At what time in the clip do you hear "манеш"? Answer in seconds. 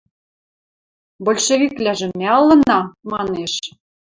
3.11-3.53